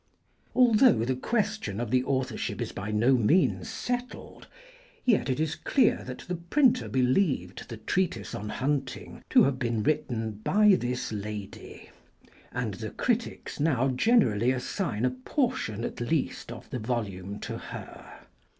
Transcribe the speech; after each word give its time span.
Although 0.55 1.05
the 1.05 1.15
question 1.15 1.79
of 1.79 1.91
the 1.91 2.03
authorship 2.05 2.59
is 2.59 2.71
by 2.71 2.89
no 2.89 3.13
means 3.13 3.69
settled, 3.69 4.47
yet 5.05 5.29
it 5.29 5.39
is 5.39 5.53
clear 5.53 6.03
that 6.05 6.25
the 6.27 6.37
printer 6.37 6.89
believed 6.89 7.69
the 7.69 7.77
treatise 7.77 8.33
on 8.33 8.49
hunting 8.49 9.21
to 9.29 9.43
have 9.43 9.59
been 9.59 9.83
written 9.83 10.41
by 10.43 10.69
this 10.79 11.11
lady, 11.11 11.91
and 12.51 12.73
the 12.73 12.89
critics 12.89 13.59
now 13.59 13.89
generally 13.89 14.49
assign 14.49 15.05
a 15.05 15.11
portion 15.11 15.83
at 15.85 16.01
least 16.01 16.51
of 16.51 16.67
the 16.71 16.79
volume 16.79 17.39
to 17.41 17.59
her. 17.59 18.21